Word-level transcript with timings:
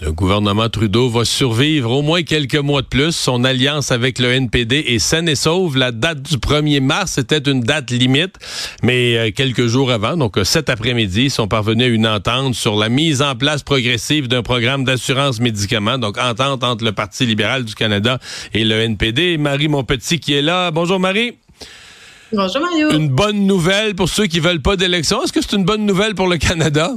Le 0.00 0.12
gouvernement 0.12 0.68
Trudeau 0.68 1.08
va 1.08 1.24
survivre 1.24 1.90
au 1.90 2.02
moins 2.02 2.22
quelques 2.22 2.54
mois 2.54 2.82
de 2.82 2.86
plus. 2.86 3.10
Son 3.10 3.42
alliance 3.42 3.90
avec 3.90 4.20
le 4.20 4.30
NPD 4.32 4.76
est 4.76 5.00
saine 5.00 5.28
et 5.28 5.34
sauve. 5.34 5.76
La 5.76 5.90
date 5.90 6.22
du 6.22 6.36
1er 6.36 6.80
mars 6.80 7.18
était 7.18 7.38
une 7.50 7.60
date 7.60 7.90
limite, 7.90 8.36
mais 8.84 9.16
euh, 9.16 9.30
quelques 9.34 9.66
jours 9.66 9.90
avant, 9.90 10.16
donc 10.16 10.38
euh, 10.38 10.44
cet 10.44 10.70
après-midi, 10.70 11.24
ils 11.24 11.30
sont 11.32 11.48
parvenus 11.48 11.86
à 11.86 11.88
une 11.88 12.06
entente 12.06 12.54
sur 12.54 12.76
la 12.76 12.88
mise 12.88 13.22
en 13.22 13.34
place 13.34 13.64
progressive 13.64 14.28
d'un 14.28 14.42
programme 14.42 14.84
d'assurance 14.84 15.40
médicaments. 15.40 15.98
Donc, 15.98 16.16
entente 16.16 16.62
entre 16.62 16.84
le 16.84 16.92
Parti 16.92 17.26
libéral 17.26 17.64
du 17.64 17.74
Canada 17.74 18.20
et 18.54 18.62
le 18.62 18.80
NPD. 18.80 19.36
Marie 19.36 19.66
Monpetit 19.66 20.20
qui 20.20 20.32
est 20.32 20.42
là. 20.42 20.70
Bonjour 20.70 21.00
Marie. 21.00 21.38
Bonjour 22.32 22.62
Mario. 22.62 22.90
Une 22.92 23.08
bonne 23.08 23.46
nouvelle 23.46 23.96
pour 23.96 24.08
ceux 24.08 24.26
qui 24.26 24.38
veulent 24.38 24.62
pas 24.62 24.76
d'élection. 24.76 25.24
Est-ce 25.24 25.32
que 25.32 25.40
c'est 25.42 25.56
une 25.56 25.64
bonne 25.64 25.86
nouvelle 25.86 26.14
pour 26.14 26.28
le 26.28 26.36
Canada? 26.36 26.92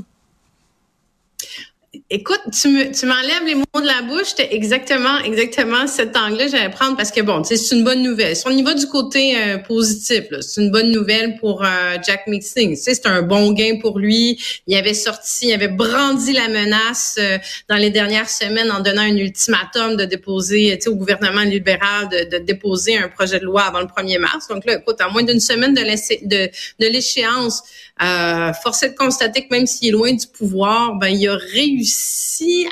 Écoute, 2.09 2.39
tu 2.53 2.69
me, 2.69 2.89
tu 2.97 3.05
m'enlèves 3.05 3.43
les 3.45 3.55
mots 3.55 3.65
de 3.75 3.85
la 3.85 4.01
bouche. 4.03 4.27
C'était 4.27 4.55
exactement, 4.55 5.17
exactement 5.25 5.87
cet 5.87 6.15
angle-là 6.15 6.47
j'allais 6.47 6.69
prendre 6.69 6.95
parce 6.95 7.11
que 7.11 7.19
bon, 7.19 7.43
c'est 7.43 7.57
une 7.75 7.83
bonne 7.83 8.01
nouvelle. 8.01 8.33
Si 8.33 8.47
on 8.47 8.51
du 8.51 8.87
côté 8.87 9.35
euh, 9.35 9.57
positif, 9.57 10.23
c'est 10.39 10.61
une 10.61 10.71
bonne 10.71 10.89
nouvelle 10.89 11.35
pour 11.37 11.65
euh, 11.65 11.97
Jack 12.01 12.27
Mixing. 12.27 12.77
C'est 12.77 13.05
un 13.05 13.23
bon 13.23 13.51
gain 13.51 13.77
pour 13.81 13.99
lui. 13.99 14.41
Il 14.67 14.77
avait 14.77 14.93
sorti, 14.93 15.47
il 15.47 15.53
avait 15.53 15.67
brandi 15.67 16.31
la 16.31 16.47
menace 16.47 17.17
euh, 17.19 17.37
dans 17.67 17.75
les 17.75 17.89
dernières 17.89 18.29
semaines 18.29 18.71
en 18.71 18.79
donnant 18.79 19.01
un 19.01 19.17
ultimatum 19.17 19.97
de 19.97 20.05
déposer, 20.05 20.79
au 20.87 20.95
gouvernement 20.95 21.41
libéral 21.41 22.07
de, 22.07 22.37
de, 22.37 22.41
déposer 22.41 22.95
un 22.95 23.09
projet 23.09 23.41
de 23.41 23.45
loi 23.45 23.63
avant 23.63 23.81
le 23.81 23.87
1er 23.87 24.17
mars. 24.17 24.47
Donc 24.47 24.63
là, 24.65 24.77
écoute, 24.77 25.01
à 25.01 25.09
moins 25.09 25.23
d'une 25.23 25.41
semaine 25.41 25.73
de, 25.73 25.81
de, 25.81 26.49
de 26.79 26.87
l'échéance, 26.87 27.63
euh, 28.01 28.53
force 28.53 28.81
est 28.83 28.91
de 28.91 28.95
constater 28.95 29.45
que 29.45 29.53
même 29.53 29.67
s'il 29.67 29.89
est 29.89 29.91
loin 29.91 30.13
du 30.13 30.25
pouvoir, 30.25 30.95
ben 30.95 31.09
il 31.09 31.27
a 31.27 31.35
réussi 31.35 31.80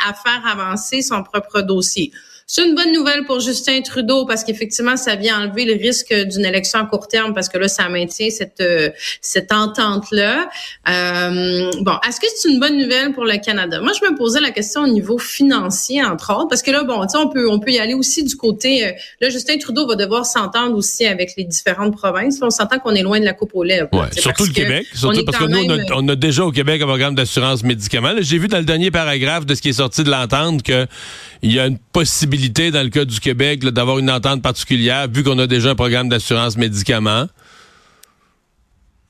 à 0.05 0.13
faire 0.13 0.45
avancer 0.45 1.01
son 1.01 1.23
propre 1.23 1.61
dossier. 1.61 2.11
C'est 2.51 2.65
une 2.65 2.73
bonne 2.73 2.91
nouvelle 2.91 3.25
pour 3.25 3.39
Justin 3.41 3.79
Trudeau 3.81 4.25
parce 4.25 4.43
qu'effectivement, 4.43 4.97
ça 4.97 5.15
vient 5.15 5.43
enlever 5.43 5.65
le 5.65 5.73
risque 5.73 6.11
d'une 6.11 6.45
élection 6.45 6.79
à 6.79 6.85
court 6.85 7.07
terme 7.07 7.35
parce 7.35 7.47
que 7.47 7.59
là, 7.59 7.67
ça 7.67 7.87
maintient 7.89 8.31
cette 8.31 8.59
euh, 8.59 8.89
cette 9.21 9.53
entente-là. 9.53 10.49
Euh, 10.89 11.69
bon, 11.81 11.93
est-ce 12.07 12.19
que 12.19 12.25
c'est 12.35 12.49
une 12.49 12.59
bonne 12.59 12.75
nouvelle 12.75 13.13
pour 13.13 13.25
le 13.25 13.37
Canada? 13.37 13.79
Moi, 13.81 13.91
je 13.93 14.03
me 14.03 14.17
posais 14.17 14.39
la 14.39 14.49
question 14.49 14.81
au 14.81 14.87
niveau 14.87 15.19
financier, 15.19 16.03
entre 16.03 16.33
autres, 16.33 16.47
parce 16.47 16.63
que 16.63 16.71
là, 16.71 16.83
bon, 16.83 16.99
tu 17.03 17.09
sais, 17.09 17.17
on 17.17 17.29
peut, 17.29 17.47
on 17.47 17.59
peut 17.59 17.69
y 17.69 17.77
aller 17.77 17.93
aussi 17.93 18.23
du 18.23 18.35
côté... 18.35 18.83
Euh, 18.83 18.91
là, 19.21 19.29
Justin 19.29 19.59
Trudeau 19.59 19.85
va 19.85 19.95
devoir 19.95 20.25
s'entendre 20.25 20.75
aussi 20.75 21.05
avec 21.05 21.33
les 21.37 21.43
différentes 21.43 21.95
provinces. 21.95 22.39
On 22.41 22.49
s'entend 22.49 22.79
qu'on 22.79 22.95
est 22.95 23.03
loin 23.03 23.19
de 23.19 23.25
la 23.25 23.33
coupe 23.33 23.51
aux 23.53 23.63
lèvres. 23.63 23.89
Ouais, 23.93 24.07
surtout 24.17 24.45
le 24.45 24.53
Québec. 24.53 24.87
Surtout 24.95 25.23
parce 25.23 25.37
que 25.37 25.43
nous, 25.43 25.59
on 25.59 25.69
a, 25.69 26.01
on 26.01 26.07
a, 26.07 26.15
déjà 26.15 26.43
au 26.43 26.51
Québec 26.51 26.81
un 26.81 26.87
programme 26.87 27.13
d'assurance 27.13 27.61
médicaments. 27.61 28.15
J'ai 28.21 28.39
vu 28.39 28.47
dans 28.47 28.57
le 28.57 28.65
dernier 28.65 28.89
paragraphe 28.89 29.45
de 29.45 29.53
ce 29.53 29.61
qui 29.61 29.69
est 29.69 29.73
sorti 29.73 30.03
de 30.03 30.09
l'entente 30.09 30.63
que 30.63 30.87
il 31.41 31.53
y 31.53 31.59
a 31.59 31.67
une 31.67 31.77
possibilité 31.77 32.38
dans 32.47 32.83
le 32.83 32.89
cas 32.89 33.05
du 33.05 33.19
Québec 33.19 33.63
d'avoir 33.63 33.99
une 33.99 34.09
entente 34.09 34.41
particulière 34.41 35.07
vu 35.11 35.23
qu'on 35.23 35.37
a 35.39 35.47
déjà 35.47 35.71
un 35.71 35.75
programme 35.75 36.07
d'assurance 36.07 36.55
médicaments. 36.57 37.27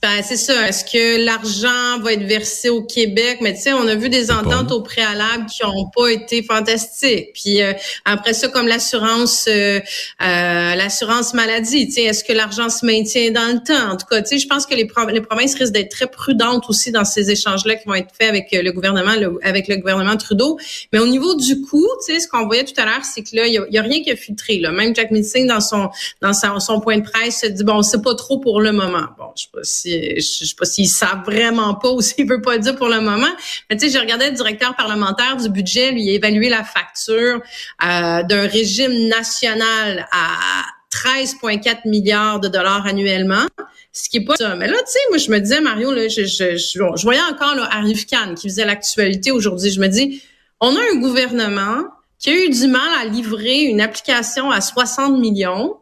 Ben, 0.02 0.24
c'est 0.24 0.38
ça. 0.38 0.70
Est-ce 0.70 0.86
que 0.86 1.26
l'argent 1.26 2.00
va 2.02 2.14
être 2.14 2.24
versé 2.24 2.70
au 2.70 2.82
Québec? 2.82 3.40
Mais 3.42 3.54
tu 3.54 3.64
sais, 3.64 3.74
on 3.74 3.86
a 3.86 3.96
vu 3.96 4.08
des 4.08 4.32
ententes 4.32 4.72
au 4.72 4.82
préalable 4.82 5.46
qui 5.48 5.62
n'ont 5.62 5.90
pas 5.94 6.08
été 6.08 6.42
fantastiques. 6.42 7.32
Puis 7.34 7.62
euh, 7.62 7.74
après 8.06 8.34
ça, 8.34 8.48
comme 8.48 8.66
l'assurance 8.66 9.46
euh, 9.50 9.82
euh, 10.22 10.76
l'assurance 10.76 11.34
maladie, 11.34 11.88
tu 11.88 11.96
sais, 11.96 12.04
est-ce 12.04 12.24
que 12.24 12.32
l'argent 12.32 12.70
se 12.70 12.86
maintient 12.86 13.32
dans 13.32 13.52
le 13.52 13.60
temps? 13.62 13.92
En 13.92 13.98
tout 13.98 14.06
cas, 14.06 14.22
tu 14.22 14.30
sais, 14.30 14.38
je 14.38 14.48
pense 14.48 14.66
que 14.66 14.74
les, 14.74 14.88
les 15.12 15.22
provinces 15.22 15.56
risquent 15.56 15.74
d'être 15.74 15.92
très 15.92 16.08
prudentes 16.08 16.70
aussi 16.70 16.94
dans 16.94 17.04
ces 17.04 17.30
échanges-là 17.30 17.76
qui 17.76 17.86
vont 17.86 17.96
être 17.96 18.16
faits 18.18 18.30
avec 18.30 18.48
le 18.54 18.72
gouvernement, 18.72 19.16
avec 19.44 19.68
le 19.68 19.76
gouvernement 19.76 20.16
Trudeau. 20.16 20.58
Mais 20.94 21.00
au 21.00 21.08
niveau 21.08 21.36
du 21.36 21.60
coût, 21.60 21.90
tu 22.08 22.14
sais, 22.14 22.22
ce 22.22 22.28
qu'on 22.30 22.46
voyait 22.46 22.64
tout 22.64 22.80
à 22.80 22.86
l'heure, 22.86 23.04
c'est 23.04 23.22
que 23.22 23.36
là, 23.36 23.48
il 23.48 23.54
y, 23.54 23.78
a, 23.78 23.82
rien 23.82 24.02
qui 24.02 24.12
a 24.12 24.16
filtré. 24.16 24.60
Là. 24.60 24.72
Même 24.72 24.96
Jack 24.96 25.12
Meeting, 25.12 25.46
dans 25.46 25.60
son 25.60 25.90
dans 26.22 26.32
son, 26.34 26.80
point 26.80 27.00
de 27.00 27.04
presse, 27.04 27.42
se 27.42 27.48
dit 27.48 27.66
bon, 27.66 27.82
c'est 27.82 28.02
pas 28.02 28.16
trop 28.16 28.40
pour 28.40 28.62
le 28.62 28.72
moment. 28.72 29.08
Bon, 29.18 29.26
je 29.36 29.44
sais 29.44 29.50
pas 29.52 29.60
si 29.64 29.89
je 30.18 30.22
sais 30.22 30.56
pas 30.58 30.66
s'ils 30.66 30.90
savent 30.90 31.24
vraiment 31.26 31.76
pas 31.76 31.90
ou 31.92 32.02
s'ils 32.02 32.28
veulent 32.28 32.42
pas 32.42 32.58
dire 32.58 32.76
pour 32.76 32.90
le 32.90 33.02
moment. 33.02 33.34
Mais 33.70 33.78
tu 33.78 33.86
sais, 33.86 33.94
j'ai 33.94 34.00
regardé 34.00 34.30
le 34.30 34.36
directeur 34.36 34.76
parlementaire 34.76 35.38
du 35.38 35.50
budget, 35.50 35.92
lui, 35.92 36.10
évalué 36.10 36.50
la 36.50 36.64
facture 36.64 37.42
euh, 37.84 38.24
d'un 38.24 38.48
régime 38.48 39.08
national 39.08 40.08
à 40.12 40.64
13,4 40.92 41.88
milliards 41.88 42.40
de 42.40 42.48
dollars 42.48 42.86
annuellement, 42.86 43.46
ce 43.94 44.10
qui 44.10 44.18
est 44.18 44.26
pas 44.26 44.36
ça. 44.36 44.56
Mais 44.56 44.68
là, 44.68 44.78
tu 44.80 44.92
sais, 44.92 45.00
moi, 45.10 45.18
je 45.18 45.32
me 45.32 45.40
disais, 45.40 45.62
Mario, 45.62 45.94
là, 45.94 46.08
je, 46.08 47.04
voyais 47.04 47.22
encore 47.22 47.56
là, 47.56 47.68
Arif 47.72 48.08
Khan 48.08 48.34
qui 48.36 48.50
faisait 48.50 48.66
l'actualité 48.66 49.32
aujourd'hui. 49.32 49.72
Je 49.72 49.80
me 49.80 49.88
dis, 49.88 50.24
on 50.60 50.76
a 50.76 50.80
un 50.94 51.00
gouvernement 51.00 51.84
qui 52.18 52.32
a 52.32 52.34
eu 52.34 52.50
du 52.50 52.68
mal 52.68 52.90
à 53.02 53.06
livrer 53.06 53.62
une 53.62 53.82
application 53.82 54.52
à 54.52 54.62
60 54.62 55.20
millions 55.20 55.78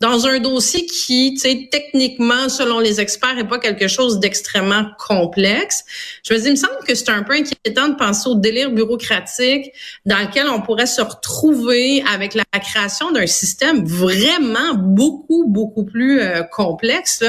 dans 0.00 0.26
un 0.26 0.38
dossier 0.38 0.86
qui, 0.86 1.34
tu 1.34 1.40
sais, 1.40 1.68
techniquement, 1.70 2.48
selon 2.48 2.78
les 2.78 3.00
experts, 3.00 3.38
est 3.38 3.48
pas 3.48 3.58
quelque 3.58 3.86
chose 3.86 4.18
d'extrêmement 4.18 4.86
complexe. 4.98 5.84
Je 6.26 6.32
me 6.32 6.38
dis, 6.38 6.46
il 6.46 6.52
me 6.52 6.56
semble 6.56 6.78
que 6.86 6.94
c'est 6.94 7.10
un 7.10 7.22
peu 7.22 7.34
inquiétant 7.34 7.88
de 7.88 7.96
penser 7.96 8.28
au 8.30 8.34
délire 8.34 8.70
bureaucratique 8.70 9.72
dans 10.06 10.18
lequel 10.18 10.48
on 10.48 10.62
pourrait 10.62 10.86
se 10.86 11.02
retrouver 11.02 12.02
avec 12.10 12.34
la 12.34 12.44
création 12.60 13.12
d'un 13.12 13.26
système 13.26 13.84
vraiment 13.84 14.74
beaucoup, 14.74 15.44
beaucoup 15.46 15.84
plus 15.84 16.20
euh, 16.20 16.42
complexe. 16.44 17.20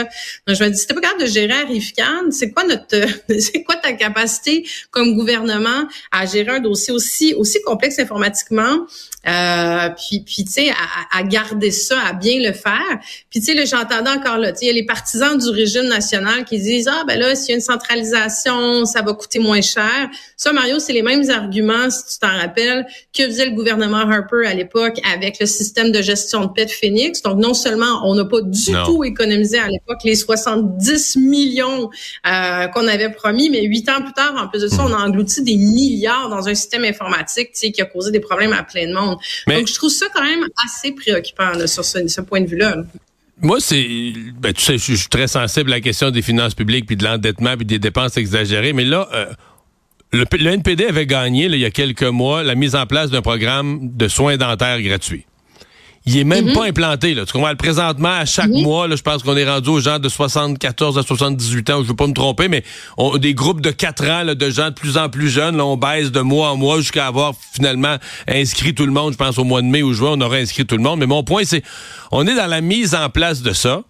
Donc, 0.47 0.55
je 0.55 0.63
me 0.63 0.69
dis, 0.69 0.77
si 0.77 0.87
pas 0.87 1.01
capable 1.01 1.21
de 1.21 1.27
gérer 1.27 1.53
Arifican, 1.53 2.31
c'est 2.31 2.51
quoi 2.51 2.63
notre, 2.63 2.95
c'est 3.39 3.63
quoi 3.63 3.75
ta 3.75 3.91
capacité 3.93 4.65
comme 4.91 5.15
gouvernement 5.15 5.87
à 6.11 6.25
gérer 6.25 6.51
un 6.51 6.59
dossier 6.59 6.93
aussi, 6.93 7.33
aussi 7.33 7.61
complexe 7.63 7.99
informatiquement? 7.99 8.85
Euh, 9.27 9.89
puis, 9.89 10.21
puis 10.21 10.45
tu 10.45 10.51
sais, 10.51 10.69
à, 10.69 11.17
à, 11.19 11.23
garder 11.23 11.69
ça, 11.69 11.99
à 11.99 12.13
bien 12.13 12.39
le 12.39 12.53
faire. 12.61 12.99
Puis, 13.29 13.41
tu 13.41 13.55
sais, 13.55 13.65
j'entendais 13.65 14.09
encore 14.09 14.37
là, 14.37 14.51
tu 14.51 14.65
sais, 14.65 14.73
les 14.73 14.85
partisans 14.85 15.37
du 15.37 15.49
régime 15.49 15.87
national 15.87 16.45
qui 16.45 16.59
disent, 16.59 16.89
ah, 16.91 17.03
ben 17.07 17.19
là, 17.19 17.35
s'il 17.35 17.49
y 17.49 17.51
a 17.53 17.55
une 17.55 17.61
centralisation, 17.61 18.85
ça 18.85 19.01
va 19.01 19.13
coûter 19.13 19.39
moins 19.39 19.61
cher. 19.61 20.09
Ça, 20.37 20.53
Mario, 20.53 20.79
c'est 20.79 20.93
les 20.93 21.01
mêmes 21.01 21.29
arguments, 21.29 21.89
si 21.89 22.13
tu 22.13 22.19
t'en 22.19 22.37
rappelles, 22.37 22.85
que 23.15 23.23
faisait 23.25 23.45
le 23.45 23.51
gouvernement 23.51 23.97
Harper 23.97 24.47
à 24.47 24.53
l'époque 24.53 24.99
avec 25.13 25.39
le 25.39 25.45
système 25.45 25.91
de 25.91 26.01
gestion 26.01 26.45
de 26.45 26.51
paix 26.51 26.65
de 26.65 26.71
Phoenix. 26.71 27.21
Donc, 27.21 27.37
non 27.37 27.53
seulement 27.53 28.01
on 28.05 28.15
n'a 28.15 28.25
pas 28.25 28.41
du 28.41 28.71
tout 28.85 29.03
économisé 29.03 29.59
à 29.59 29.67
l'époque 29.67 29.99
les 30.03 30.15
70 30.15 31.17
millions 31.17 31.89
euh, 32.27 32.67
qu'on 32.67 32.87
avait 32.87 33.11
promis, 33.11 33.49
mais 33.49 33.63
huit 33.63 33.87
ans 33.89 34.01
plus 34.01 34.13
tard, 34.13 34.35
en 34.37 34.47
plus 34.47 34.61
de 34.61 34.67
ça, 34.67 34.83
on 34.83 34.93
a 34.93 34.97
englouti 34.97 35.43
des 35.43 35.57
milliards 35.57 36.29
dans 36.29 36.47
un 36.47 36.55
système 36.55 36.83
informatique, 36.83 37.51
tu 37.53 37.59
sais, 37.59 37.71
qui 37.71 37.81
a 37.81 37.85
causé 37.85 38.11
des 38.11 38.19
problèmes 38.19 38.53
à 38.53 38.63
plein 38.63 38.87
de 38.87 38.93
monde. 38.93 39.17
Donc, 39.47 39.67
je 39.67 39.73
trouve 39.73 39.89
ça 39.89 40.07
quand 40.13 40.23
même 40.23 40.45
assez 40.65 40.91
préoccupant 40.91 41.53
sur 41.67 41.85
ce, 41.85 42.21
point 42.21 42.41
de 42.41 42.47
Moi, 43.41 43.57
c'est, 43.59 44.13
ben, 44.39 44.53
tu 44.53 44.61
sais, 44.61 44.77
je 44.77 44.93
suis 44.93 45.09
très 45.09 45.27
sensible 45.27 45.71
à 45.71 45.77
la 45.77 45.81
question 45.81 46.11
des 46.11 46.21
finances 46.21 46.53
publiques, 46.53 46.85
puis 46.85 46.95
de 46.95 47.03
l'endettement, 47.03 47.55
puis 47.57 47.65
des 47.65 47.79
dépenses 47.79 48.17
exagérées. 48.17 48.73
Mais 48.73 48.83
là, 48.85 49.07
euh, 49.13 49.25
le, 50.13 50.25
NPD 50.47 50.85
avait 50.85 51.07
gagné, 51.07 51.45
il 51.45 51.55
y 51.55 51.65
a 51.65 51.71
quelques 51.71 52.03
mois, 52.03 52.43
la 52.43 52.53
mise 52.53 52.75
en 52.75 52.85
place 52.85 53.09
d'un 53.09 53.21
programme 53.21 53.95
de 53.95 54.07
soins 54.07 54.37
dentaires 54.37 54.81
gratuits 54.81 55.25
il 56.05 56.17
est 56.17 56.23
même 56.23 56.45
mhm. 56.45 56.53
pas 56.53 56.65
implanté. 56.65 57.13
Là. 57.13 57.25
Tu 57.25 57.33
comprends? 57.33 57.55
Présentement, 57.55 58.09
à 58.09 58.25
chaque 58.25 58.49
mhm. 58.49 58.63
mois, 58.63 58.87
là, 58.87 58.95
je 58.95 59.01
pense 59.01 59.21
qu'on 59.23 59.37
est 59.37 59.47
rendu 59.47 59.69
aux 59.69 59.79
gens 59.79 59.99
de 59.99 60.09
74 60.09 60.97
à 60.97 61.03
78 61.03 61.69
ans, 61.69 61.83
je 61.83 61.87
veux 61.87 61.95
pas 61.95 62.07
me 62.07 62.13
tromper, 62.13 62.47
mais 62.47 62.63
on, 62.97 63.17
des 63.17 63.33
groupes 63.33 63.61
de 63.61 63.71
4 63.71 64.03
ans 64.09 64.23
là, 64.23 64.35
de 64.35 64.49
gens 64.49 64.69
de 64.69 64.73
plus 64.73 64.97
en 64.97 65.09
plus 65.09 65.29
jeunes, 65.29 65.57
là, 65.57 65.65
on 65.65 65.77
baisse 65.77 66.11
de 66.11 66.21
mois 66.21 66.51
en 66.51 66.57
mois 66.57 66.77
jusqu'à 66.77 67.07
avoir 67.07 67.33
finalement 67.53 67.97
inscrit 68.27 68.73
tout 68.73 68.85
le 68.85 68.91
monde. 68.91 69.13
Je 69.13 69.17
pense 69.17 69.37
au 69.37 69.43
mois 69.43 69.61
de 69.61 69.67
mai 69.67 69.83
ou 69.83 69.93
juin, 69.93 70.11
on 70.13 70.21
aurait 70.21 70.41
inscrit 70.41 70.65
tout 70.65 70.77
le 70.77 70.83
monde. 70.83 70.99
Mais 70.99 71.07
mon 71.07 71.23
point, 71.23 71.43
c'est 71.43 71.63
on 72.11 72.25
est 72.25 72.35
dans 72.35 72.47
la 72.47 72.61
mise 72.61 72.95
en 72.95 73.09
place 73.09 73.41
de 73.41 73.53
ça 73.53 73.83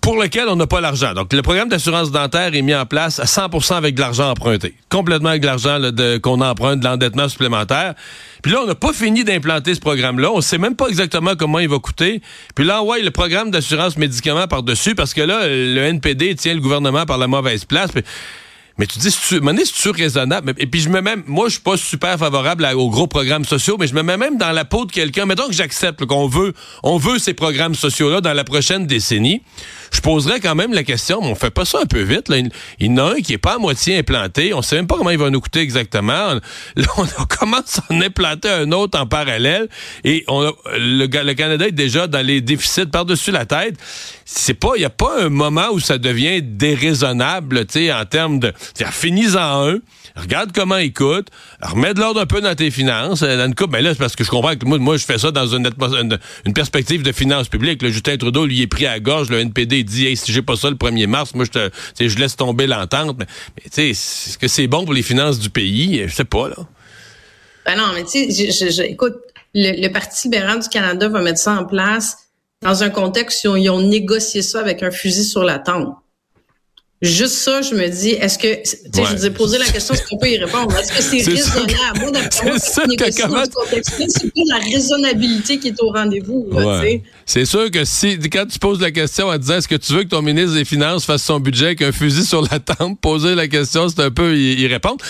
pour 0.00 0.20
lequel 0.20 0.48
on 0.48 0.56
n'a 0.56 0.66
pas 0.66 0.80
l'argent. 0.80 1.12
Donc, 1.14 1.32
le 1.32 1.42
programme 1.42 1.68
d'assurance 1.68 2.10
dentaire 2.10 2.54
est 2.54 2.62
mis 2.62 2.74
en 2.74 2.86
place 2.86 3.20
à 3.20 3.24
100% 3.24 3.74
avec 3.74 3.94
de 3.94 4.00
l'argent 4.00 4.30
emprunté. 4.30 4.74
Complètement 4.88 5.30
avec 5.30 5.42
de 5.42 5.46
l'argent 5.46 5.78
qu'on 6.22 6.40
emprunte, 6.40 6.80
de 6.80 6.84
l'endettement 6.84 7.28
supplémentaire. 7.28 7.94
Puis 8.42 8.52
là, 8.52 8.60
on 8.62 8.66
n'a 8.66 8.74
pas 8.74 8.92
fini 8.92 9.24
d'implanter 9.24 9.74
ce 9.74 9.80
programme-là. 9.80 10.30
On 10.32 10.40
sait 10.40 10.58
même 10.58 10.76
pas 10.76 10.88
exactement 10.88 11.36
comment 11.36 11.58
il 11.58 11.68
va 11.68 11.78
coûter. 11.78 12.22
Puis 12.54 12.64
là, 12.64 12.82
ouais, 12.82 13.02
le 13.02 13.10
programme 13.10 13.50
d'assurance 13.50 13.96
médicaments 13.96 14.46
par-dessus, 14.46 14.94
parce 14.94 15.12
que 15.14 15.20
là, 15.20 15.46
le 15.46 15.80
NPD 15.80 16.34
tient 16.34 16.54
le 16.54 16.60
gouvernement 16.60 17.04
par 17.04 17.18
la 17.18 17.26
mauvaise 17.26 17.64
place. 17.64 17.90
Mais 18.80 18.86
tu 18.86 18.98
dis, 18.98 19.10
tu, 19.10 19.38
c'est-tu 19.38 19.90
raisonnable? 19.90 20.54
Et 20.56 20.66
puis 20.66 20.80
je 20.80 20.88
me 20.88 21.02
mets 21.02 21.10
même, 21.10 21.22
moi, 21.26 21.48
je 21.48 21.52
suis 21.52 21.60
pas 21.60 21.76
super 21.76 22.18
favorable 22.18 22.66
aux 22.74 22.88
gros 22.88 23.06
programmes 23.06 23.44
sociaux, 23.44 23.76
mais 23.78 23.86
je 23.86 23.94
me 23.94 24.02
mets 24.02 24.16
même 24.16 24.38
dans 24.38 24.52
la 24.52 24.64
peau 24.64 24.86
de 24.86 24.90
quelqu'un. 24.90 25.26
Mettons 25.26 25.48
que 25.48 25.52
j'accepte 25.52 26.06
qu'on 26.06 26.28
veut, 26.28 26.54
on 26.82 26.96
veut 26.96 27.18
ces 27.18 27.34
programmes 27.34 27.74
sociaux-là 27.74 28.22
dans 28.22 28.32
la 28.32 28.42
prochaine 28.42 28.86
décennie. 28.86 29.42
Je 29.92 30.00
poserais 30.00 30.40
quand 30.40 30.54
même 30.54 30.72
la 30.72 30.82
question, 30.82 31.20
mais 31.20 31.28
on 31.28 31.34
fait 31.34 31.50
pas 31.50 31.66
ça 31.66 31.80
un 31.82 31.84
peu 31.84 32.00
vite. 32.00 32.30
Là. 32.30 32.38
Il, 32.38 32.50
y 32.86 32.88
en 32.88 32.96
a 32.96 33.16
un 33.16 33.20
qui 33.20 33.34
est 33.34 33.38
pas 33.38 33.56
à 33.56 33.58
moitié 33.58 33.98
implanté. 33.98 34.54
On 34.54 34.62
sait 34.62 34.76
même 34.76 34.86
pas 34.86 34.96
comment 34.96 35.10
il 35.10 35.18
va 35.18 35.28
nous 35.28 35.42
coûter 35.42 35.60
exactement. 35.60 36.38
Là, 36.76 36.86
on 36.96 37.24
commence 37.26 37.80
à 37.80 37.92
en 37.92 38.00
implanter 38.00 38.48
un 38.48 38.72
autre 38.72 38.98
en 38.98 39.06
parallèle. 39.06 39.68
Et 40.04 40.24
on 40.26 40.54
le, 40.78 41.06
le 41.06 41.34
Canada 41.34 41.66
est 41.66 41.72
déjà 41.72 42.06
dans 42.06 42.24
les 42.24 42.40
déficits 42.40 42.86
par-dessus 42.86 43.30
la 43.30 43.44
tête. 43.44 43.76
C'est 44.24 44.54
pas, 44.54 44.70
il 44.76 44.82
y 44.82 44.86
a 44.86 44.90
pas 44.90 45.20
un 45.20 45.28
moment 45.28 45.66
où 45.72 45.80
ça 45.80 45.98
devient 45.98 46.40
déraisonnable, 46.40 47.66
tu 47.66 47.72
sais, 47.72 47.92
en 47.92 48.04
termes 48.06 48.38
de 48.38 48.54
finis-en 48.74 49.68
un, 49.68 49.78
regarde 50.16 50.52
comment 50.52 50.76
il 50.76 50.92
coûte, 50.92 51.28
remets 51.60 51.94
de 51.94 52.00
l'ordre 52.00 52.20
un 52.20 52.26
peu 52.26 52.40
dans 52.40 52.54
tes 52.54 52.70
finances. 52.70 53.22
Euh, 53.22 53.36
dans 53.36 53.46
une 53.46 53.54
coupe, 53.54 53.70
ben 53.70 53.82
là, 53.82 53.92
c'est 53.92 53.98
parce 53.98 54.16
que 54.16 54.24
je 54.24 54.30
comprends 54.30 54.56
que 54.56 54.64
moi, 54.66 54.78
moi 54.78 54.96
je 54.96 55.04
fais 55.04 55.18
ça 55.18 55.30
dans 55.30 55.46
une, 55.46 55.68
perspective 56.54 57.02
de 57.02 57.12
finances 57.12 57.48
publiques. 57.48 57.82
Le 57.82 57.90
Justin 57.90 58.16
Trudeau, 58.16 58.46
lui, 58.46 58.62
est 58.62 58.66
pris 58.66 58.86
à 58.86 59.00
gorge. 59.00 59.30
Le 59.30 59.40
NPD 59.40 59.84
dit 59.84 60.06
hey, 60.06 60.16
si 60.16 60.32
j'ai 60.32 60.42
pas 60.42 60.56
ça 60.56 60.70
le 60.70 60.76
1er 60.76 61.06
mars, 61.06 61.34
moi, 61.34 61.44
je 61.44 61.50
te, 61.50 61.70
je 61.98 62.18
laisse 62.18 62.36
tomber 62.36 62.66
l'entente. 62.66 63.16
Mais, 63.18 63.26
tu 63.64 63.70
sais, 63.70 63.88
est-ce 63.90 64.38
que 64.38 64.48
c'est 64.48 64.66
bon 64.66 64.84
pour 64.84 64.94
les 64.94 65.02
finances 65.02 65.38
du 65.38 65.50
pays? 65.50 66.02
Je 66.06 66.14
sais 66.14 66.24
pas, 66.24 66.48
là. 66.48 66.56
Ben 67.66 67.76
non, 67.76 67.92
mais 67.94 68.04
tu 68.04 68.30
sais, 68.32 68.86
écoute, 68.88 69.16
le, 69.54 69.80
le 69.80 69.92
Parti 69.92 70.28
libéral 70.28 70.60
du 70.60 70.68
Canada 70.68 71.08
va 71.08 71.20
mettre 71.20 71.38
ça 71.38 71.52
en 71.52 71.64
place 71.64 72.16
dans 72.62 72.82
un 72.82 72.90
contexte 72.90 73.46
où 73.46 73.56
ils 73.56 73.70
ont 73.70 73.80
négocié 73.80 74.42
ça 74.42 74.60
avec 74.60 74.82
un 74.82 74.90
fusil 74.90 75.24
sur 75.24 75.44
la 75.44 75.58
tempe. 75.58 75.96
Juste 77.02 77.36
ça, 77.36 77.62
je 77.62 77.74
me 77.74 77.88
dis, 77.88 78.10
est-ce 78.10 78.38
que, 78.38 78.56
tu 78.56 78.76
sais, 78.92 79.04
je 79.06 79.16
vous 79.16 79.24
ai 79.24 79.30
posé 79.30 79.56
la 79.56 79.64
question, 79.64 79.94
est-ce 79.94 80.06
qu'on 80.06 80.18
peut 80.18 80.28
y 80.28 80.36
répondre? 80.36 80.76
Est-ce 80.76 80.92
que 80.92 81.02
c'est 81.02 81.22
raisonnable? 81.30 81.98
Moi, 81.98 82.10
d'après 82.10 82.50
moi, 82.50 82.58
c'est 82.58 84.10
c'est 84.10 84.34
pas 84.34 84.42
la 84.48 84.58
raisonnabilité 84.58 85.58
qui 85.58 85.68
est 85.68 85.82
au 85.82 85.92
rendez-vous. 85.92 86.48
Ouais. 86.52 87.02
C'est 87.24 87.46
sûr 87.46 87.70
que 87.70 87.86
si, 87.86 88.18
quand 88.30 88.44
tu 88.46 88.58
poses 88.58 88.82
la 88.82 88.90
question 88.90 89.28
en 89.28 89.38
disant, 89.38 89.56
est-ce 89.56 89.68
que 89.68 89.76
tu 89.76 89.94
veux 89.94 90.02
que 90.02 90.08
ton 90.08 90.20
ministre 90.20 90.52
des 90.52 90.66
Finances 90.66 91.06
fasse 91.06 91.22
son 91.22 91.40
budget 91.40 91.66
avec 91.66 91.80
un 91.80 91.92
fusil 91.92 92.22
sur 92.22 92.42
la 92.42 92.58
tempe, 92.58 93.00
poser 93.00 93.34
la 93.34 93.48
question, 93.48 93.88
c'est 93.88 94.02
un 94.02 94.10
peu 94.10 94.36
y, 94.36 94.66
répondre. 94.66 95.02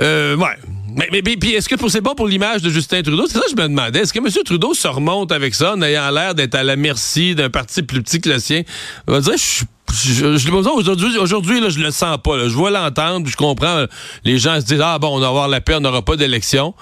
Euh, 0.00 0.36
ouais. 0.36 0.46
Mais, 0.94 1.08
mais, 1.10 1.22
puis 1.22 1.54
est-ce 1.54 1.68
que 1.68 1.74
c'est 1.88 2.00
bon 2.00 2.14
pour 2.14 2.28
l'image 2.28 2.62
de 2.62 2.70
Justin 2.70 3.02
Trudeau? 3.02 3.26
C'est 3.26 3.38
ça 3.38 3.40
que 3.40 3.50
je 3.50 3.56
me 3.56 3.68
demandais. 3.68 4.00
Est-ce 4.00 4.12
que 4.12 4.18
M. 4.18 4.28
Trudeau 4.44 4.74
se 4.74 4.86
remonte 4.86 5.32
avec 5.32 5.54
ça 5.54 5.74
en 5.74 5.82
ayant 5.82 6.10
l'air 6.10 6.34
d'être 6.34 6.54
à 6.54 6.62
la 6.62 6.76
merci 6.76 7.34
d'un 7.34 7.50
parti 7.50 7.82
plus 7.82 8.02
petit 8.02 8.20
que 8.20 8.28
le 8.28 8.38
sien? 8.38 8.62
On 9.08 9.12
va 9.12 9.20
dire, 9.20 9.32
je 9.32 9.42
suis 9.42 9.66
je, 9.90 10.36
je, 10.36 10.50
aujourd'hui, 10.50 11.18
aujourd'hui, 11.18 11.60
là, 11.60 11.68
je 11.68 11.78
le 11.78 11.90
sens 11.90 12.18
pas. 12.22 12.38
Je 12.48 12.54
vois 12.54 12.70
l'entendre, 12.70 13.28
je 13.28 13.36
comprends. 13.36 13.84
Les 14.24 14.38
gens 14.38 14.60
se 14.60 14.66
disent 14.66 14.80
Ah 14.82 14.98
bon, 14.98 15.16
on 15.16 15.20
va 15.20 15.28
avoir 15.28 15.48
la 15.48 15.60
paix, 15.60 15.74
on 15.74 15.80
n'aura 15.80 16.02
pas 16.02 16.16
d'élection. 16.16 16.74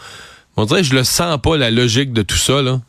On 0.56 0.64
dirait 0.64 0.82
que 0.82 0.86
je 0.86 0.94
le 0.94 1.04
sens 1.04 1.38
pas, 1.42 1.56
la 1.56 1.70
logique 1.70 2.12
de 2.12 2.22
tout 2.22 2.36
ça, 2.36 2.62
là. 2.62 2.80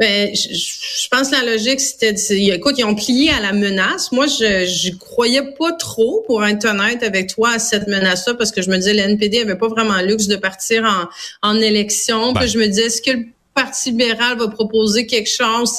Ben, 0.00 0.34
je, 0.34 1.08
pense 1.10 1.28
que 1.28 1.36
la 1.36 1.52
logique, 1.52 1.78
c'était, 1.78 2.14
écoute, 2.52 2.74
ils 2.76 2.84
ont 2.84 2.96
plié 2.96 3.30
à 3.30 3.40
la 3.40 3.52
menace. 3.52 4.10
Moi, 4.10 4.26
je, 4.26 4.66
je 4.66 4.90
croyais 4.96 5.54
pas 5.56 5.70
trop, 5.72 6.24
pour 6.26 6.44
être 6.44 6.64
honnête 6.64 7.04
avec 7.04 7.28
toi, 7.28 7.50
à 7.54 7.58
cette 7.60 7.86
menace-là, 7.86 8.34
parce 8.34 8.50
que 8.50 8.62
je 8.62 8.70
me 8.70 8.76
disais, 8.78 8.94
l'NPD 8.94 9.42
avait 9.42 9.54
pas 9.54 9.68
vraiment 9.68 10.00
le 10.00 10.06
luxe 10.06 10.26
de 10.26 10.34
partir 10.34 10.82
en, 10.82 11.48
en 11.48 11.60
élection. 11.60 12.32
Puis 12.32 12.46
ben. 12.46 12.50
je 12.50 12.58
me 12.58 12.66
disais, 12.66 12.86
est-ce 12.86 13.02
que 13.02 13.12
le 13.12 13.26
Parti 13.54 13.90
libéral 13.90 14.38
va 14.38 14.48
proposer 14.48 15.06
quelque 15.06 15.28
chose. 15.28 15.76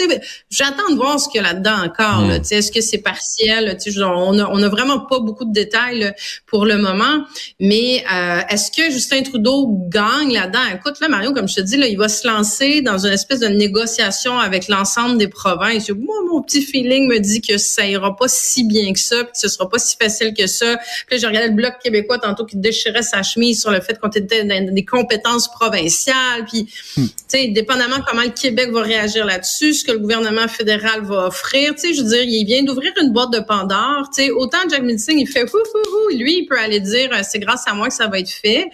J'attends 0.49 0.91
de 0.91 0.95
voir 0.95 1.19
ce 1.19 1.27
qu'il 1.27 1.41
y 1.41 1.45
a 1.45 1.53
là-dedans 1.53 1.83
encore. 1.85 2.27
Là. 2.27 2.39
Hmm. 2.39 2.43
Est-ce 2.51 2.71
que 2.71 2.81
c'est 2.81 2.99
partiel? 2.99 3.77
On 3.97 4.39
a, 4.39 4.49
on 4.49 4.61
a 4.61 4.69
vraiment 4.69 4.99
pas 4.99 5.19
beaucoup 5.19 5.45
de 5.45 5.51
détails 5.51 6.13
pour 6.45 6.65
le 6.65 6.77
moment. 6.77 7.25
Mais 7.59 8.03
euh, 8.13 8.41
est-ce 8.49 8.71
que 8.71 8.91
Justin 8.91 9.23
Trudeau 9.23 9.67
gagne 9.89 10.33
là-dedans? 10.33 10.59
Écoute, 10.75 10.99
là, 10.99 11.09
Mario, 11.09 11.33
comme 11.33 11.47
je 11.47 11.55
te 11.55 11.61
dis, 11.61 11.77
là, 11.77 11.87
il 11.87 11.97
va 11.97 12.09
se 12.09 12.27
lancer 12.27 12.81
dans 12.81 13.05
une 13.05 13.13
espèce 13.13 13.39
de 13.39 13.47
négociation 13.47 14.37
avec 14.37 14.67
l'ensemble 14.67 15.17
des 15.17 15.27
provinces. 15.27 15.89
Moi, 15.89 16.15
mon 16.29 16.41
petit 16.41 16.61
feeling 16.61 17.07
me 17.07 17.19
dit 17.19 17.41
que 17.41 17.57
ça 17.57 17.85
ira 17.85 18.15
pas 18.15 18.27
si 18.27 18.65
bien 18.65 18.93
que 18.93 18.99
ça, 18.99 19.23
puis 19.23 19.33
que 19.33 19.39
ce 19.39 19.47
sera 19.47 19.69
pas 19.69 19.79
si 19.79 19.97
facile 19.99 20.33
que 20.33 20.47
ça. 20.47 20.77
Puis 21.07 21.15
là, 21.15 21.17
j'ai 21.17 21.27
regardé 21.27 21.49
le 21.49 21.55
Bloc 21.55 21.73
québécois 21.83 22.19
tantôt 22.19 22.45
qui 22.45 22.57
déchirait 22.57 23.03
sa 23.03 23.23
chemise 23.23 23.61
sur 23.61 23.71
le 23.71 23.81
fait 23.81 23.99
qu'on 23.99 24.09
était 24.09 24.43
dans 24.43 24.73
des 24.73 24.85
compétences 24.85 25.49
provinciales. 25.49 26.45
Puis, 26.47 26.67
hmm. 26.97 27.05
tu 27.05 27.13
sais, 27.27 27.47
dépendamment 27.63 28.03
comment 28.05 28.21
le 28.21 28.29
Québec 28.29 28.71
va 28.71 28.81
réagir 28.81 29.25
là-dessus, 29.25 29.73
ce 29.73 29.85
que 29.85 29.91
le 29.91 29.99
gouvernement 29.99 30.47
fédéral 30.47 31.01
va 31.03 31.27
offrir. 31.27 31.73
Tu 31.75 31.93
je 31.93 32.01
veux 32.01 32.09
dire, 32.09 32.23
il 32.23 32.45
vient 32.45 32.63
d'ouvrir 32.63 32.91
une 33.01 33.11
boîte 33.11 33.31
de 33.31 33.39
Pandore. 33.39 34.09
Tu 34.13 34.23
sais, 34.23 34.31
autant 34.31 34.57
Jack 34.69 34.83
Mitzing, 34.83 35.19
il 35.19 35.27
fait 35.27 35.47
fou, 35.47 35.57
fou, 35.71 35.79
fou. 35.89 36.17
Lui, 36.17 36.39
il 36.39 36.45
peut 36.45 36.57
aller 36.57 36.79
dire, 36.79 37.09
euh, 37.13 37.21
c'est 37.23 37.39
grâce 37.39 37.67
à 37.67 37.73
moi 37.73 37.87
que 37.87 37.93
ça 37.93 38.07
va 38.07 38.19
être 38.19 38.29
fait. 38.29 38.69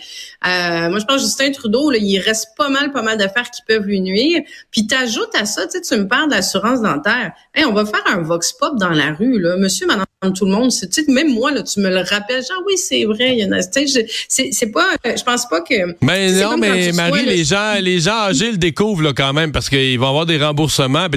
Euh, 0.46 0.90
moi, 0.90 1.00
je 1.00 1.06
pense 1.06 1.18
que 1.18 1.22
Justin 1.22 1.52
Trudeau, 1.52 1.92
il 1.92 2.20
reste 2.20 2.50
pas 2.58 2.70
mal, 2.70 2.92
pas 2.92 3.02
mal 3.02 3.18
d'affaires 3.18 3.50
qui 3.52 3.62
peuvent 3.68 3.86
lui 3.86 4.02
nuire. 4.02 4.42
Puis 4.72 4.88
t'ajoutes 4.88 5.36
à 5.36 5.46
ça, 5.46 5.68
tu 5.68 5.80
tu 5.82 5.96
me 5.96 6.08
parles 6.08 6.30
d'assurance 6.30 6.82
dentaire. 6.82 7.32
Hey, 7.54 7.66
on 7.66 7.74
va 7.74 7.86
faire 7.86 8.04
un 8.08 8.22
vox 8.22 8.54
pop 8.54 8.78
dans 8.78 8.90
la 8.90 9.14
rue, 9.14 9.40
là. 9.40 9.56
Monsieur, 9.58 9.88
madame, 9.88 10.06
tout 10.36 10.45
le 10.45 10.51
monde. 10.51 10.69
Même 11.07 11.33
moi, 11.33 11.51
là, 11.51 11.63
tu 11.63 11.80
me 11.80 11.89
le 11.89 12.00
rappelles. 12.00 12.44
Genre, 12.44 12.62
oui, 12.68 12.77
c'est 12.77 13.06
vrai. 13.06 13.38
Il 13.38 13.39
y 13.39 13.45
en 13.45 13.51
a, 13.54 13.62
c'est, 13.62 14.50
c'est 14.51 14.71
pas, 14.71 14.88
je 15.06 15.24
pense 15.24 15.48
pas 15.48 15.62
que. 15.62 15.95
Mais 16.01 16.31
non, 16.33 16.57
mais 16.57 16.92
Marie, 16.92 17.25
les 17.25 17.45
gens, 17.45 17.75
les 17.81 18.00
gens 18.00 18.27
âgés 18.27 18.51
le 18.51 18.57
découvrent, 18.57 19.04
là, 19.04 19.13
quand 19.16 19.31
même, 19.31 19.51
parce 19.51 19.69
qu'ils 19.69 19.98
vont 19.98 20.10
avoir 20.10 20.25
des 20.25 20.38
remboursements. 20.38 21.07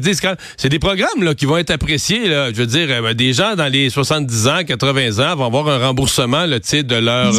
c'est 0.57 0.69
des 0.69 0.79
programmes, 0.79 1.23
là, 1.23 1.35
qui 1.35 1.47
vont 1.47 1.59
être 1.59 1.71
appréciés, 1.71 2.29
là. 2.29 2.53
Je 2.53 2.59
veux 2.59 2.67
dire, 2.67 2.89
euh, 2.91 3.15
des 3.15 3.33
gens 3.33 3.57
dans 3.57 3.67
les 3.67 3.91
70 3.91 4.47
ans, 4.49 4.61
80 4.65 5.19
ans 5.19 5.37
vont 5.37 5.47
avoir 5.47 5.69
un 5.69 5.79
remboursement, 5.79 6.47
là, 6.47 6.61
tu 6.61 6.69
sais, 6.69 6.83
de 6.83 6.97
leur. 6.97 7.33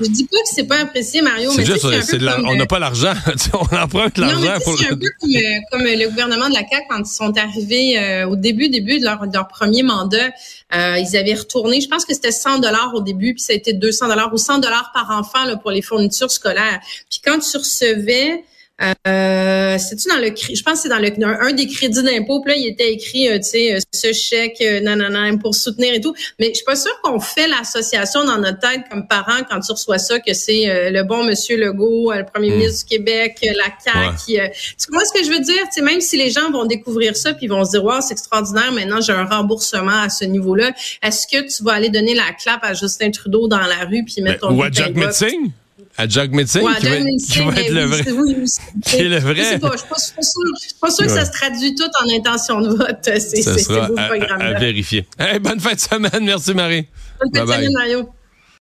Je 0.00 0.06
dis 0.06 0.24
pas 0.24 0.36
que 0.36 0.48
c'est 0.54 0.64
pas 0.64 0.80
apprécié, 0.80 1.22
Mario, 1.22 1.52
mais 1.56 1.64
juste, 1.64 1.86
c'est 2.02 2.22
on 2.44 2.54
n'a 2.54 2.66
pas 2.66 2.78
l'argent. 2.78 3.14
on 3.54 3.76
emprunte 3.76 4.18
l'argent 4.18 4.58
pour. 4.62 4.78
C'est 4.78 4.86
un 4.88 4.96
peu 4.96 5.06
comme, 5.20 5.30
euh, 5.30 5.40
comme, 5.70 5.82
le 5.84 6.08
gouvernement 6.08 6.48
de 6.48 6.54
la 6.54 6.60
CAQ 6.60 6.86
quand 6.88 6.98
ils 6.98 7.06
sont 7.06 7.36
arrivés 7.38 7.98
euh, 7.98 8.28
au 8.28 8.36
début, 8.36 8.68
début 8.68 8.98
de 8.98 9.04
leur, 9.04 9.24
leur 9.32 9.48
premier 9.48 9.82
mandat. 9.82 10.30
Euh, 10.74 10.98
ils 10.98 11.16
avaient 11.16 11.34
retourné, 11.34 11.80
je 11.80 11.88
pense 11.88 12.04
que 12.04 12.12
c'était 12.12 12.32
100 12.32 12.58
dollars 12.58 12.92
au 12.94 13.00
début, 13.00 13.34
puis 13.34 13.42
ça 13.42 13.52
a 13.52 13.56
été 13.56 13.72
200 13.72 14.08
dollars 14.08 14.34
ou 14.34 14.36
100 14.36 14.58
dollars 14.58 14.90
par 14.92 15.10
enfant 15.10 15.44
là, 15.44 15.56
pour 15.56 15.70
les 15.70 15.82
fournitures 15.82 16.30
scolaires. 16.30 16.80
Puis 17.08 17.20
quand 17.24 17.38
tu 17.38 17.56
recevais 17.56 18.44
euh, 18.82 19.78
c'est-tu 19.78 20.08
dans 20.08 20.16
le 20.16 20.26
je 20.36 20.62
pense 20.62 20.74
que 20.74 20.78
c'est 20.80 20.88
dans 20.90 20.98
le 20.98 21.10
un, 21.24 21.52
des 21.52 21.66
crédits 21.66 22.02
d'impôt, 22.02 22.42
puis 22.42 22.52
là 22.52 22.58
il 22.58 22.66
était 22.66 22.92
écrit 22.92 23.26
euh, 23.28 23.38
tu 23.38 23.44
sais 23.44 23.74
euh, 23.74 23.78
ce 23.90 24.12
chèque 24.12 24.58
euh, 24.60 24.80
nanana 24.80 25.34
pour 25.38 25.54
soutenir 25.54 25.94
et 25.94 26.00
tout, 26.00 26.14
mais 26.38 26.48
je 26.48 26.56
suis 26.56 26.64
pas 26.64 26.76
sûre 26.76 26.92
qu'on 27.02 27.18
fait 27.18 27.48
l'association 27.48 28.24
dans 28.24 28.36
notre 28.36 28.58
tête 28.58 28.82
comme 28.90 29.08
parents 29.08 29.42
quand 29.48 29.60
tu 29.60 29.72
reçois 29.72 29.96
ça 29.96 30.20
que 30.20 30.34
c'est 30.34 30.90
le 30.90 31.02
bon 31.04 31.24
monsieur 31.24 31.56
Legault, 31.56 32.12
le 32.12 32.24
premier 32.24 32.50
hmm. 32.50 32.58
ministre 32.58 32.86
du 32.86 32.96
Québec, 32.96 33.38
la 33.42 33.72
CAQ 33.82 34.16
qui 34.24 34.38
tu 34.78 34.86
comprends 34.88 35.06
ce 35.06 35.18
que 35.18 35.24
je 35.24 35.30
veux 35.30 35.40
dire, 35.40 35.62
tu 35.64 35.72
sais 35.72 35.82
même 35.82 36.02
si 36.02 36.18
les 36.18 36.30
gens 36.30 36.50
vont 36.50 36.66
découvrir 36.66 37.16
ça 37.16 37.32
puis 37.32 37.46
vont 37.46 37.64
se 37.64 37.70
dire 37.70 37.84
waouh, 37.84 38.02
c'est 38.02 38.12
extraordinaire, 38.12 38.72
maintenant 38.72 39.00
j'ai 39.00 39.12
un 39.12 39.24
remboursement 39.24 40.02
à 40.02 40.10
ce 40.10 40.26
niveau-là, 40.26 40.72
est-ce 41.02 41.26
que 41.26 41.40
tu 41.46 41.62
vas 41.64 41.72
aller 41.72 41.88
donner 41.88 42.14
la 42.14 42.32
clap 42.38 42.62
à 42.62 42.74
Justin 42.74 43.10
Trudeau 43.10 43.48
dans 43.48 43.58
la 43.58 43.86
rue 43.88 44.04
puis 44.04 44.20
mettre 44.20 44.42
ben, 44.42 44.48
ton 44.48 44.58
ou 44.58 44.62
à 44.62 44.70
Jack 44.70 44.94
Metzing? 44.94 45.52
À 45.98 46.06
Jack 46.06 46.30
Metzing, 46.30 46.62
qui, 46.78 46.86
va, 46.86 46.96
qui 46.98 47.38
va 47.40 47.60
être 47.60 47.72
le 47.72 47.84
vrai. 47.84 48.04
Oui, 48.12 48.36
qui 48.84 48.96
est 48.96 49.08
le 49.08 49.18
vrai. 49.18 49.34
Je 49.34 49.42
sais 49.42 49.58
pas, 49.58 49.72
je 49.72 49.78
suis 49.78 49.88
pas, 50.78 50.90
sûre, 50.90 51.06
que 51.06 51.12
ça 51.12 51.24
se 51.24 51.32
traduit 51.32 51.74
tout 51.74 51.88
en 52.02 52.14
intention 52.14 52.60
de 52.60 52.68
vote. 52.68 52.98
C'est, 53.02 53.20
ça 53.20 53.56
sera 53.56 53.88
à, 53.96 54.44
à, 54.44 54.58
vérifier. 54.58 55.06
Hey, 55.18 55.38
bonne 55.38 55.60
fin 55.60 55.72
de 55.72 55.80
semaine. 55.80 56.24
Merci, 56.24 56.52
Marie. 56.52 56.86
Bonne 57.20 57.34
fin 57.34 57.46
de 57.46 57.52
semaine, 57.52 57.72
Mario. 57.72 58.08